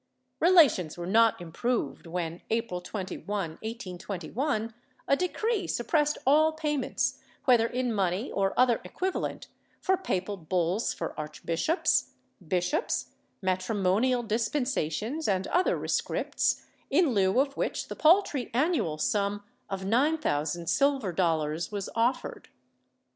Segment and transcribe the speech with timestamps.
[0.01, 0.03] ^
[0.39, 4.73] Relations were not improved when, April 21, 1821,
[5.07, 9.45] a decree suppressed all payments, whether in money or other equivalent,
[9.79, 12.13] for papal bulls for archbishops,
[12.47, 13.11] bishops,
[13.43, 19.85] matri monial dispensations and other rescripts, in lieu of which the paltry annual sum of
[19.85, 22.49] 9000 silver dollars was offered.